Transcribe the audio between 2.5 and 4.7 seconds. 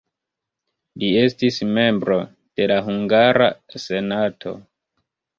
de la hungara senato.